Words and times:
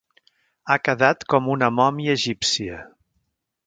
Ha 0.69 0.77
quedat 0.89 1.27
com 1.35 1.53
una 1.59 1.71
mòmia 1.81 2.19
egípcia. 2.19 2.85